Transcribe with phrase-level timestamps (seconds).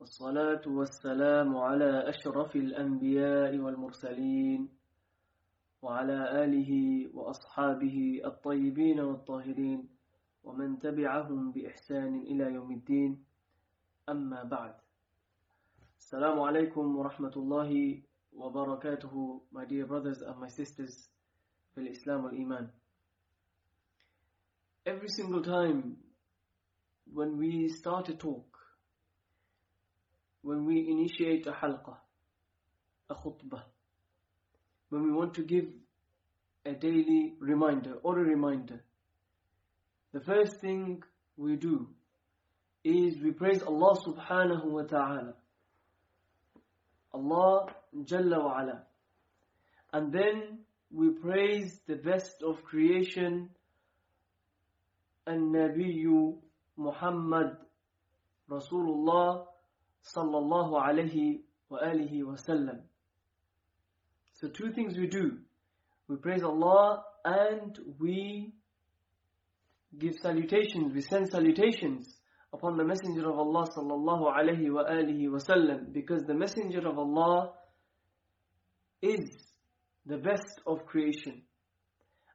[0.00, 4.68] والصلاة والسلام على أشرف الأنبياء والمرسلين
[5.82, 6.70] وعلى آله
[7.16, 9.88] وأصحابه الطيبين والطاهرين
[10.44, 13.24] ومن تبعهم بإحسان إلى يوم الدين.
[14.08, 14.74] أما بعد
[15.98, 21.10] السلام عليكم ورحمة الله وبركاته my dear brothers and my sisters
[21.74, 22.70] في الإسلام والإيمان.
[24.86, 25.96] Every single time
[27.12, 28.49] when we start a talk,
[30.42, 31.96] when we initiate a halqa,
[33.08, 33.62] a khutbah,
[34.88, 35.66] when we want to give
[36.64, 38.82] a daily reminder or a reminder,
[40.12, 41.02] the first thing
[41.36, 41.88] we do
[42.82, 45.34] is we praise Allah subhanahu wa ta'ala.
[47.12, 47.66] Allah
[48.04, 48.82] Jalla wa ala.
[49.92, 50.60] And then
[50.92, 53.50] we praise the best of creation,
[55.26, 56.36] and Nabiyu
[56.76, 57.56] Muhammad
[58.50, 59.46] Rasulullah
[60.04, 62.80] sallallahu alayhi wa alihi wasallam.
[64.34, 65.38] So two things we do.
[66.08, 68.52] We praise Allah and we
[69.98, 72.16] give salutations, we send salutations
[72.52, 77.52] upon the Messenger of Allah sallallahu alayhi wa alihi wasallam because the Messenger of Allah
[79.02, 79.28] is
[80.06, 81.42] the best of creation.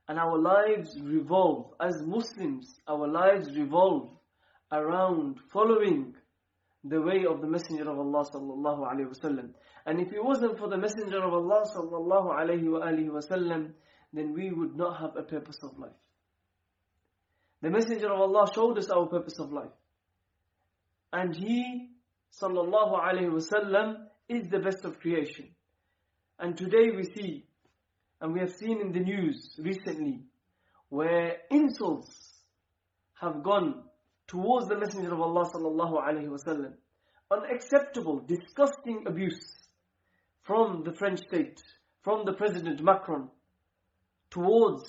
[0.08, 4.12] And our lives revolve, as Muslims, our lives revolve
[4.72, 6.14] around following
[6.88, 9.50] the way of the Messenger of Allah sallallahu alayhi wasallam.
[9.88, 13.72] And if it wasn't for the Messenger of Allah sallallahu alihi wasallam,
[14.14, 15.97] then we would not have a purpose of life.
[17.62, 19.72] The Messenger of Allah showed us our purpose of life.
[21.12, 21.90] And he
[22.40, 25.50] sallallahu alayhi wasallam is the best of creation.
[26.38, 27.47] And today we see,
[28.22, 30.25] and we have seen in the news recently,
[30.90, 32.44] where insults
[33.19, 33.84] have gone
[34.28, 36.74] towards the Messenger of Allah sallallahu alaihi wasallam.
[37.31, 39.53] Unacceptable, disgusting abuse
[40.44, 41.62] from the French state,
[42.03, 43.30] from the President Macron,
[44.30, 44.84] towards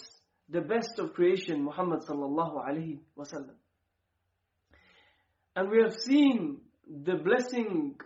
[0.48, 3.54] the best of creation, Muhammad sallallahu alaihi wasallam.
[5.54, 7.96] And we have seen the blessing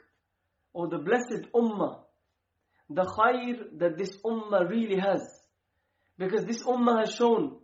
[0.73, 1.99] or the blessed ummah,
[2.89, 5.23] the khair that this ummah really has.
[6.17, 7.57] Because this ummah has shown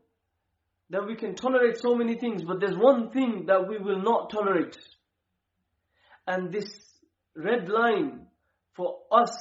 [0.90, 4.30] that we can tolerate so many things, but there's one thing that we will not
[4.30, 4.76] tolerate.
[6.26, 6.66] And this
[7.34, 8.26] red line
[8.74, 9.36] for us,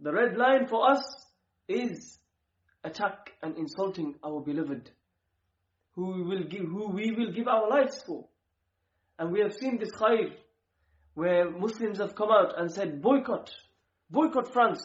[0.00, 1.02] the red line for us
[1.68, 2.18] is
[2.82, 4.90] attack and insulting our beloved,
[5.94, 8.26] who we will give, who we will give our lives for.
[9.18, 10.32] And we have seen this khair,
[11.14, 13.50] where Muslims have come out and said, boycott,
[14.08, 14.82] boycott France.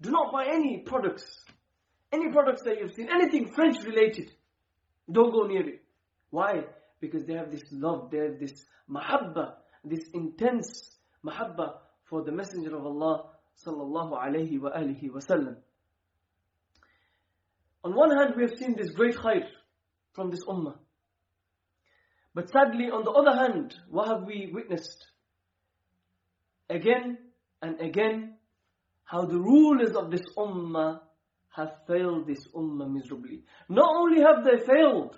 [0.00, 1.44] Do not buy any products,
[2.12, 4.30] any products that you've seen, anything French related.
[5.10, 5.82] Don't go near it.
[6.30, 6.64] Why?
[7.00, 9.54] Because they have this love, they have this mahabba,
[9.84, 13.30] this intense mahabba for the Messenger of Allah
[13.64, 15.56] sallallahu alayhi wa alihi wasallam.
[17.84, 19.44] On one hand, we have seen this great khair
[20.12, 20.76] from this ummah.
[22.34, 25.06] But sadly, on the other hand, what have we witnessed?
[26.70, 27.18] Again
[27.60, 28.36] and again,
[29.04, 31.00] how the rulers of this ummah
[31.54, 33.42] have failed this ummah miserably.
[33.68, 35.16] Not only have they failed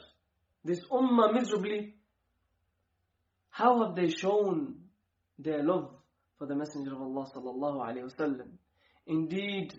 [0.65, 1.95] this ummah miserably,
[3.51, 4.77] how have they shown
[5.39, 5.91] their love
[6.39, 8.49] for the Messenger of Allah sallallahu alaihi wasallam?
[9.07, 9.73] Indeed,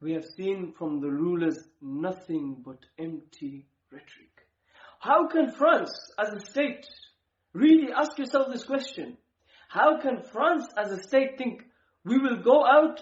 [0.00, 4.34] we have seen from the rulers nothing but empty rhetoric.
[5.00, 6.86] How can France as a state,
[7.54, 9.16] really ask yourself this question,
[9.68, 11.62] how can France as a state think
[12.04, 13.00] we will go out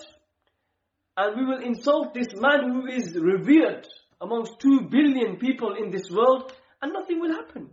[1.16, 3.86] and we will insult this man who is revered
[4.20, 6.52] amongst two billion people in this world
[6.82, 7.70] and nothing will happen.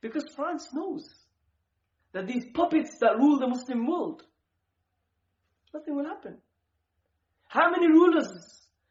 [0.00, 1.08] Because France knows
[2.12, 4.22] that these puppets that rule the Muslim world,
[5.74, 6.38] nothing will happen.
[7.48, 8.28] How many rulers,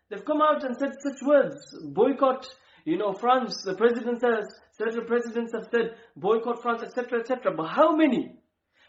[0.09, 2.47] they've come out and said such words, boycott,
[2.83, 4.45] you know, France, the president says,
[4.77, 7.53] certain presidents have said, boycott France, etc., etc.
[7.55, 8.35] But how many,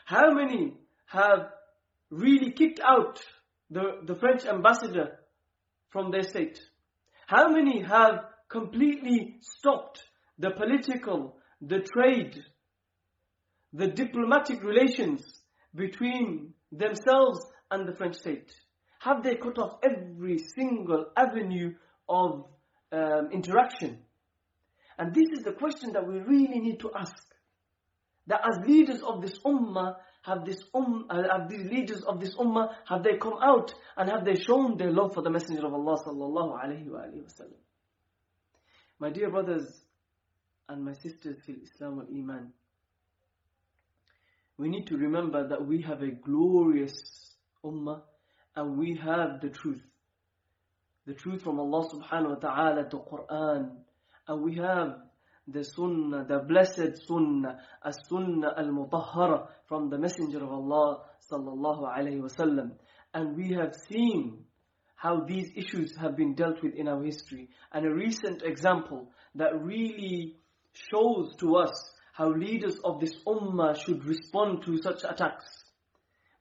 [0.05, 0.75] how many
[1.07, 1.51] have
[2.11, 3.21] really kicked out
[3.71, 5.19] the, the French ambassador
[5.91, 6.61] from their state?
[7.27, 10.03] How many have completely stopped
[10.39, 12.39] the political, the trade,
[13.73, 15.23] the diplomatic relations
[15.75, 18.53] between themselves and the French state?
[19.01, 21.75] Have they cut off every single avenue
[22.09, 22.47] of
[22.91, 23.99] um, interaction?
[24.99, 27.23] And this is the question that we really need to ask.
[28.29, 32.35] That as leaders of this ummah, have this um, uh, have these leaders of this
[32.37, 35.73] ummah, have they come out and have they shown their love for the Messenger of
[35.75, 37.59] Allah sallallahu alaihi wasallam?
[39.01, 39.67] My dear brothers
[40.69, 42.53] and my sisters fil Islam wal Iman,
[44.59, 47.35] we need to remember that we have a glorious
[47.65, 48.03] ummah
[48.57, 49.83] and we have the truth.
[51.07, 53.71] The truth from Allah subhanahu wa ta'ala, the Quran.
[54.27, 54.99] And we have
[55.51, 61.01] the sunnah, the blessed sunnah, as sunnah al-mutahhara from the messenger of Allah
[61.31, 62.73] sallallahu alayhi wasallam.
[63.15, 64.45] And we have seen
[64.95, 67.49] how these issues have been dealt with in our history.
[67.73, 70.37] And a recent example that really
[70.73, 75.47] shows to us how leaders of this ummah should respond to such attacks.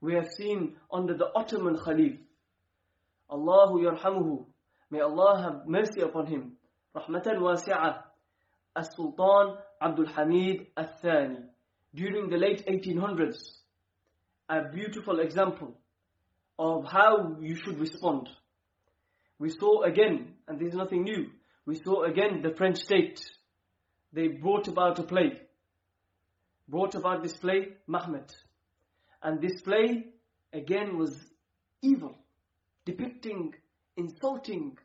[0.02, 2.18] We have seen under the Ottoman Khalif,
[3.32, 4.46] Allahu yarhamuhu,
[4.90, 6.54] may Allah have mercy upon him,
[6.96, 8.04] rahmatan wasi'ah,
[8.78, 11.40] as-Sultan Abdul Hamid al-Thani,
[11.94, 13.38] during the late 1800s.
[14.50, 15.74] A beautiful example
[16.58, 18.30] of how you should respond.
[19.40, 21.32] We saw again, and this is nothing new,
[21.66, 23.20] we saw again the French state.
[24.14, 25.42] They brought about a play
[26.68, 28.34] brought about this play, Mahmed.
[29.24, 30.06] And this play,
[30.54, 31.18] again, was
[31.82, 32.18] evil,
[32.86, 33.54] depicting,
[33.96, 34.78] insulting,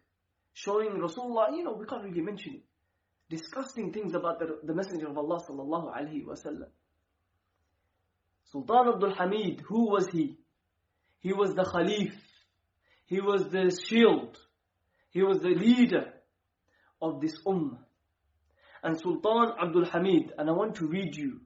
[0.54, 2.62] showing Rasulullah, you know, we can't really mention it,
[3.32, 6.68] disgusting things about the, the Messenger of Allah sallallahu alaihi wasallam.
[8.44, 10.36] Sultan Abdul Hamid, who was he?
[11.20, 12.12] He was the Khalif.
[13.06, 14.36] He was the shield.
[15.10, 16.12] He was the leader
[17.00, 17.78] of this ummah.
[18.82, 21.40] And Sultan Abdul Hamid, and I want to read you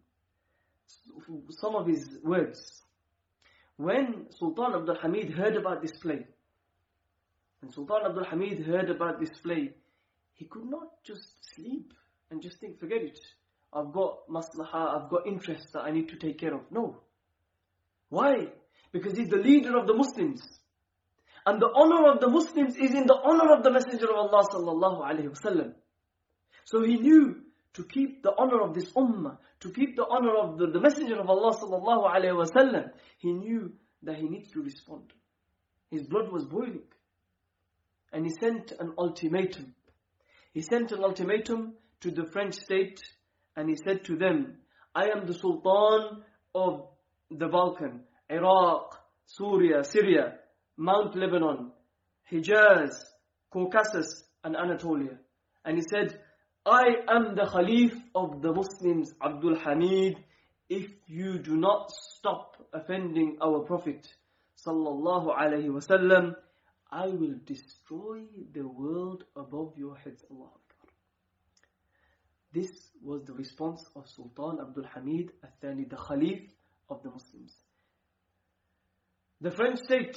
[1.51, 2.83] some of his words.
[3.77, 6.27] When Sultan Abdul Hamid heard about this play,
[7.61, 9.75] when Sultan Abdul Hamid heard about this play,
[10.37, 11.93] he could not just sleep
[12.31, 13.19] and just think, forget it.
[13.73, 16.61] I've got maslaha, I've got interests that I need to take care of.
[16.71, 17.01] No.
[18.09, 18.47] Why?
[18.93, 20.43] Because he's the leader of the Muslims.
[21.45, 24.45] And the honor of the Muslims is in the honor of the Messenger of Allah
[24.53, 25.75] sallallahu alayhi wasallam.
[26.65, 27.43] So he knew
[27.75, 31.21] to keep the honor of this ummah, to keep the honor of the, the Messenger
[31.21, 33.73] of Allah sallallahu alayhi wasallam, he knew
[34.03, 35.13] that he needs to respond.
[35.91, 36.83] His blood was boiling.
[38.13, 39.75] And he sent an ultimatum.
[40.57, 42.99] He sent an ultimatum to the French state
[43.57, 44.57] and he said to them,
[44.95, 46.23] I am the Sultan
[46.55, 46.89] of
[47.31, 50.39] the Balkan, Iraq, Syria, Syria,
[50.79, 51.73] Mount Lebanon,
[52.33, 52.95] Hijaz,
[53.53, 55.19] Caucasus and Anatolia.
[55.63, 56.19] And he said,
[56.65, 60.17] I am the Khalif of the Muslims, Abdul Hamid,
[60.71, 64.09] if you do not stop offending our Prophet
[64.67, 66.35] sallallahu alaihi wasallam,
[66.91, 68.23] I will destroy
[68.53, 70.25] the world above your heads.
[70.31, 70.51] Allah.
[72.53, 72.71] This
[73.03, 76.49] was the response of Sultan Abdul Hamid al-Thani, the Khalif
[76.89, 77.53] of the Muslims.
[79.41, 80.17] The French state,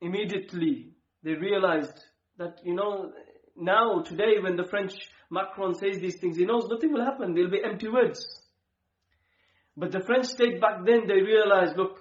[0.00, 1.98] immediately, they realized
[2.36, 3.12] that, you know,
[3.56, 4.92] now, today, when the French
[5.30, 7.34] Macron says these things, he knows nothing will happen.
[7.34, 8.24] They'll be empty words.
[9.76, 11.98] But the French state back then, they realized, look,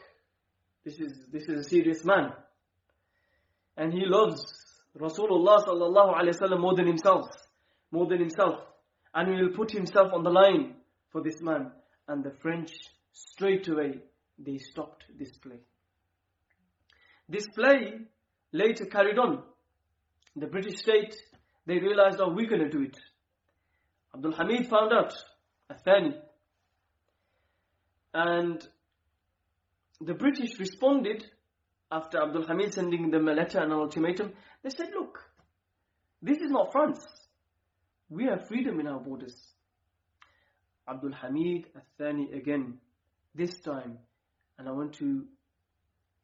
[0.84, 2.32] this is, this is a serious man.
[3.80, 4.44] And he loves
[4.96, 7.26] Rasulullah sallallahu alayhi wasallam more than himself.
[7.92, 8.60] More than himself.
[9.16, 10.76] And he will put himself on the line
[11.12, 11.72] for this man.
[12.08, 12.72] And the French,
[13.14, 14.02] straight away,
[14.38, 15.62] they stopped this play.
[17.28, 18.02] This play
[18.52, 19.44] later carried on.
[20.36, 21.16] The British state
[21.70, 22.98] they realized, oh, we're going to do it.
[24.16, 25.14] Abdul Hamid found out,
[25.72, 26.16] Athani.
[28.12, 28.68] And
[30.02, 31.24] the British responded
[31.92, 34.34] after Abdul Hamid sending them a letter and an ultimatum.
[34.64, 35.20] They said, look,
[36.22, 37.06] this is not France.
[38.10, 39.36] We have freedom in our borders.
[40.88, 42.80] Abdul Hamid Athani again,
[43.36, 44.00] this time,
[44.58, 45.26] and I want to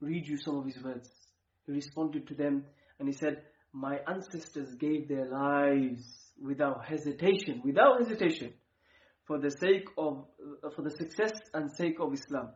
[0.01, 1.09] read you some of his words.
[1.65, 2.65] He responded to them
[2.99, 8.53] and he said, my ancestors gave their lives without hesitation, without hesitation,
[9.25, 10.25] for the sake of,
[10.75, 12.49] for the success and sake of Islam.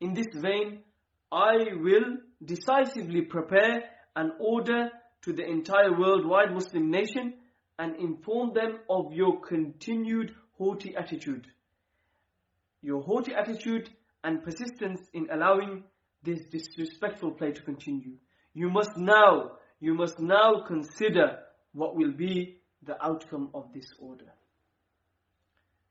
[0.00, 0.82] In this vein,
[1.30, 3.84] I will decisively prepare
[4.16, 4.90] an order
[5.22, 7.34] to the entire worldwide Muslim nation
[7.78, 11.46] and inform them of your continued haughty attitude.
[12.82, 13.90] Your haughty attitude
[14.24, 15.84] and persistence in allowing
[16.22, 18.16] this disrespectful play to continue.
[18.54, 21.38] You must now you must now consider
[21.72, 24.32] what will be the outcome of this order.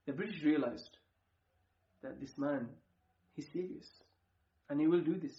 [0.05, 0.97] The British realized
[2.03, 2.67] that this man,
[3.35, 3.87] he's serious.
[4.69, 5.37] And he will do this.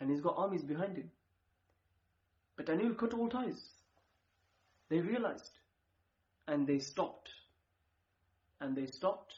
[0.00, 1.10] And he's got armies behind him.
[2.56, 3.60] But then he will cut all ties.
[4.90, 5.58] They realized.
[6.46, 7.30] And they stopped.
[8.60, 9.32] And they stopped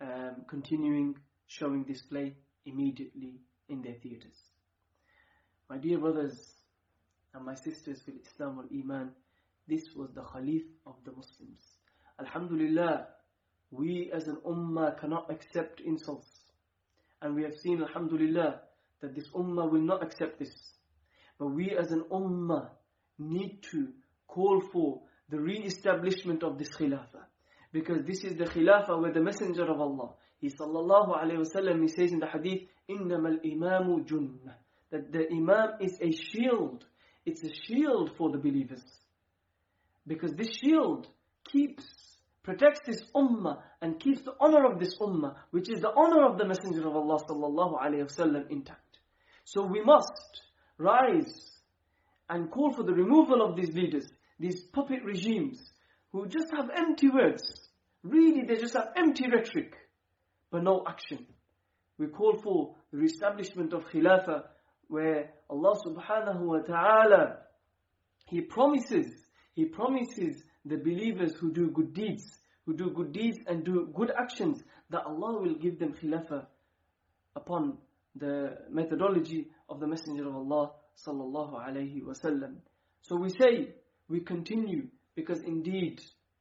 [0.00, 1.16] um, continuing
[1.46, 2.34] showing display
[2.66, 4.36] immediately in their theatres.
[5.68, 6.54] My dear brothers
[7.34, 9.10] and my sisters fil Islam wal Iman,
[9.66, 11.60] this was the Khalif of the Muslims.
[12.18, 13.06] Alhamdulillah,
[13.70, 16.28] we as an ummah cannot accept insults.
[17.21, 18.61] And we have seen, Alhamdulillah,
[19.01, 20.53] that this ummah will not accept this.
[21.39, 22.69] But we as an ummah
[23.17, 23.89] need to
[24.27, 27.25] call for the re-establishment of this khilafah.
[27.71, 31.87] Because this is the khilafah where the messenger of Allah, he sallallahu alayhi wasallam, he
[31.87, 34.53] says in the hadith, إِنَّمَا الْإِمَامُ جُنَّةٌ
[34.91, 36.85] That the imam is a shield.
[37.25, 38.83] It's a shield for the believers.
[40.05, 41.07] Because this shield
[41.45, 41.85] keeps,
[42.48, 46.38] protects this ummah and keeps the honor of this ummah, which is the honor of
[46.38, 49.00] the messenger of Allah sallallahu alayhi wasallam intact.
[49.44, 50.40] So we must
[50.78, 51.60] rise
[52.30, 54.08] and call for the removal of these leaders,
[54.40, 55.62] these puppet regimes,
[56.10, 57.42] who just have empty words.
[58.02, 59.74] Really, they just have empty rhetoric,
[60.50, 61.26] but no action.
[61.98, 64.44] We call for the reestablishment of Khilafah,
[64.86, 67.40] where Allah subhanahu wa ta'ala,
[68.24, 69.12] He promises,
[69.52, 72.24] He promises the believers who do good deeds,
[72.66, 76.46] who do good deeds and do good actions, that Allah will give them Khilafah
[77.36, 77.78] upon
[78.14, 80.72] the methodology of the Messenger of Allah
[81.06, 82.56] sallallahu alayhi wasallam.
[83.02, 83.74] So we say,
[84.08, 86.00] we continue because indeed,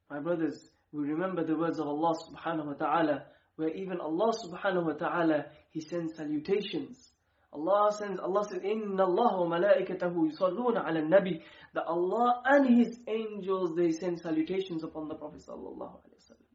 [0.10, 3.24] my brothers, we remember the words of Allah subhanahu wa ta'ala,
[3.56, 7.12] where even Allah subhanahu wa ta'ala, He sends salutations.
[7.58, 11.42] Allah sends, Allah says, Inna Allah wa malaikatahu yusalluna ala nabi.
[11.74, 16.48] That Allah and His angels, they send salutations upon the Prophet sallallahu alayhi wa sallam.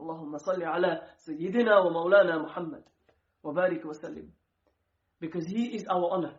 [0.00, 2.82] Allahumma salli ala Sayyidina wa Mawlana Muhammad.
[3.42, 4.28] Wa barik wa sallim.
[5.20, 6.34] Because He is our honor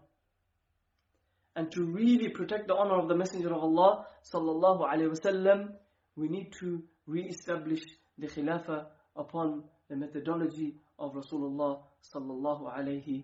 [1.55, 5.69] and to really protect the honor of the Messenger of Allah sallallahu alaihi wasallam,
[6.17, 7.81] we need to re-establish
[8.17, 11.79] the Khilafah upon the methodology of Rasulullah
[12.13, 13.23] sallallahu alaihi